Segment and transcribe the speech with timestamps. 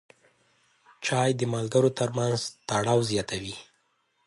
[1.05, 3.55] چای د ملګرو ترمنځ تړاو زیاتوي.